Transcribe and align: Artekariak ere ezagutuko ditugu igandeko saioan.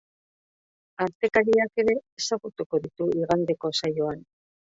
Artekariak 1.05 1.83
ere 1.83 1.95
ezagutuko 2.21 2.81
ditugu 2.87 3.15
igandeko 3.27 3.71
saioan. 3.83 4.27